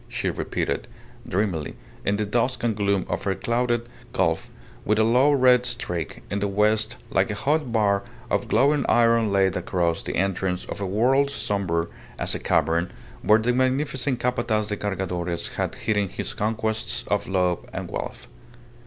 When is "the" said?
2.17-2.25, 3.25-3.35, 6.39-6.47, 10.01-10.15, 13.37-13.53